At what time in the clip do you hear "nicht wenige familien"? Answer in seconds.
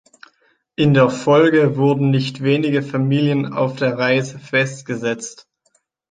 2.09-3.53